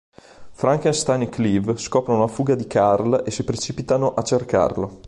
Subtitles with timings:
[0.53, 4.99] Frankenstein e Kleve scoprono la fuga di Karl e si precipitano a cercarlo.